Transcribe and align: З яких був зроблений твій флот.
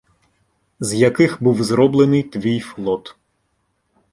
З 0.79 0.93
яких 0.93 1.43
був 1.43 1.63
зроблений 1.63 2.23
твій 2.23 2.59
флот. 2.59 3.15